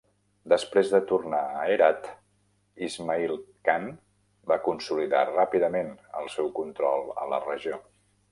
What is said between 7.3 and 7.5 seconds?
la